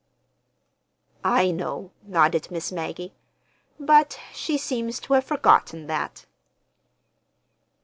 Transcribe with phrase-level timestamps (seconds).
[1.23, 3.13] "I know," nodded Miss Maggie.
[3.79, 6.25] "But—she seems to have forgotten that."